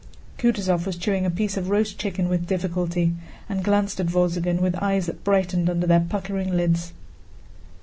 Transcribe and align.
Kutúzov 0.39 0.87
was 0.87 0.97
chewing 0.97 1.27
a 1.27 1.29
piece 1.29 1.57
of 1.57 1.69
roast 1.69 1.99
chicken 1.99 2.27
with 2.27 2.47
difficulty 2.47 3.13
and 3.47 3.63
glanced 3.63 3.99
at 3.99 4.07
Wolzogen 4.11 4.59
with 4.59 4.73
eyes 4.77 5.05
that 5.05 5.23
brightened 5.23 5.69
under 5.69 5.85
their 5.85 5.99
puckering 5.99 6.57
lids. 6.57 6.91